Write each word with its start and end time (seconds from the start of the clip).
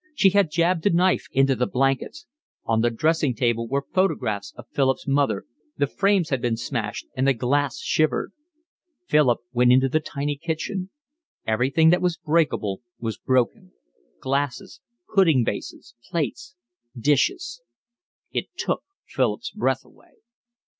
She 0.15 0.31
had 0.31 0.49
jabbed 0.49 0.87
a 0.87 0.89
knife 0.89 1.27
into 1.31 1.55
the 1.55 1.67
blankets. 1.67 2.25
On 2.65 2.81
the 2.81 2.89
dressing 2.89 3.35
table 3.35 3.67
were 3.67 3.85
photographs 3.93 4.51
of 4.57 4.65
Philip's 4.73 5.05
mother, 5.07 5.45
the 5.77 5.85
frames 5.85 6.29
had 6.29 6.41
been 6.41 6.57
smashed 6.57 7.05
and 7.15 7.27
the 7.27 7.35
glass 7.35 7.77
shivered. 7.77 8.31
Philip 9.05 9.41
went 9.53 9.71
into 9.71 9.87
the 9.87 9.99
tiny 9.99 10.35
kitchen. 10.37 10.89
Everything 11.45 11.91
that 11.91 12.01
was 12.01 12.17
breakable 12.17 12.81
was 12.99 13.19
broken, 13.19 13.73
glasses, 14.19 14.81
pudding 15.13 15.43
basins, 15.43 15.93
plates, 16.09 16.55
dishes. 16.99 17.61
It 18.31 18.45
took 18.57 18.81
Philip's 19.05 19.51
breath 19.51 19.85
away. 19.85 20.13